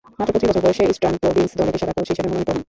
[0.19, 2.59] মাত্র পঁচিশ বছর বয়সে ইস্টার্ন প্রভিন্স দলে পেশাদার কোচ হিসেবে মনোনীত হন।